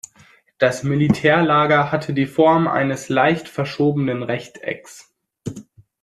[0.57, 5.13] Das Militärlager hatte die Form eines leicht verschobenen Rechtecks.